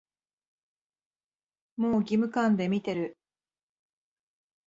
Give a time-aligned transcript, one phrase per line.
[1.77, 3.19] もう義務感で見てる